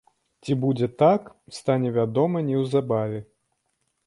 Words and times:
Ці 0.45 0.55
будзе 0.63 0.87
так, 1.01 1.27
стане 1.59 1.93
вядома 1.99 2.43
неўзабаве. 2.49 3.19